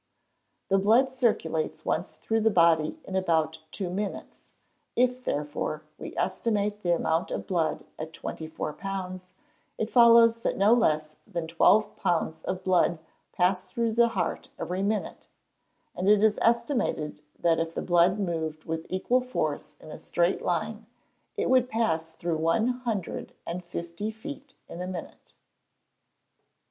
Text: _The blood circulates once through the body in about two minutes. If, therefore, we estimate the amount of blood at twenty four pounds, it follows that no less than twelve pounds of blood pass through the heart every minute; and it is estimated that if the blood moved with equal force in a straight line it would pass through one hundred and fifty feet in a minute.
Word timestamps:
_The 0.69 0.79
blood 0.79 1.11
circulates 1.11 1.85
once 1.85 2.15
through 2.15 2.39
the 2.41 2.49
body 2.49 2.99
in 3.03 3.15
about 3.15 3.59
two 3.69 3.91
minutes. 3.91 4.41
If, 4.95 5.23
therefore, 5.23 5.83
we 5.99 6.17
estimate 6.17 6.81
the 6.81 6.95
amount 6.95 7.29
of 7.29 7.45
blood 7.45 7.83
at 7.99 8.11
twenty 8.11 8.47
four 8.47 8.73
pounds, 8.73 9.27
it 9.77 9.91
follows 9.91 10.39
that 10.39 10.57
no 10.57 10.73
less 10.73 11.17
than 11.27 11.47
twelve 11.47 11.95
pounds 11.97 12.39
of 12.45 12.63
blood 12.63 12.97
pass 13.31 13.65
through 13.65 13.91
the 13.91 14.07
heart 14.17 14.49
every 14.57 14.81
minute; 14.81 15.27
and 15.95 16.09
it 16.09 16.23
is 16.23 16.39
estimated 16.41 17.21
that 17.37 17.59
if 17.59 17.75
the 17.75 17.83
blood 17.83 18.17
moved 18.17 18.63
with 18.63 18.87
equal 18.89 19.21
force 19.21 19.75
in 19.79 19.91
a 19.91 19.99
straight 19.99 20.41
line 20.41 20.87
it 21.37 21.47
would 21.47 21.69
pass 21.69 22.09
through 22.15 22.37
one 22.37 22.69
hundred 22.69 23.35
and 23.45 23.63
fifty 23.63 24.09
feet 24.09 24.55
in 24.67 24.81
a 24.81 24.87
minute. 24.87 25.35